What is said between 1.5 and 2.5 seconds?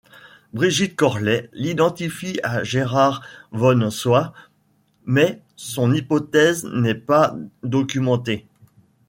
l'identifie